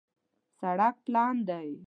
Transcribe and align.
سړک 0.59 0.95
پلن 1.05 1.35
دی 1.47 1.69